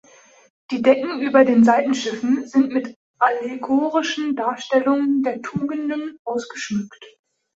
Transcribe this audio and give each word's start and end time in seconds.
Die 0.71 0.81
Decken 0.81 1.19
über 1.21 1.45
den 1.45 1.63
Seitenschiffen 1.63 2.47
sind 2.47 2.71
mit 2.73 2.97
allegorischen 3.19 4.35
Darstellungen 4.35 5.21
der 5.21 5.43
Tugenden 5.43 6.17
ausgeschmückt. 6.23 7.05